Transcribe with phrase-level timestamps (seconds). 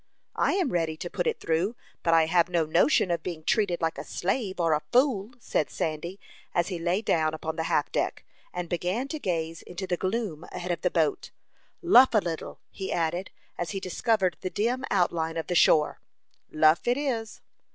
[0.39, 3.81] "I am ready to put it through, but I have no notion of being treated
[3.83, 6.19] like a slave or a fool," said Sandy,
[6.55, 10.43] as he lay down upon the half deck, and began to gaze into the gloom
[10.51, 11.29] ahead of the boat.
[11.83, 13.29] "Luff a little," he added,
[13.59, 15.99] as he discovered the dim outline of the shore.
[16.51, 17.41] "Luff, it is."